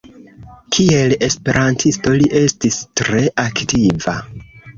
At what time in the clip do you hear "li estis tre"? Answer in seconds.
2.23-3.23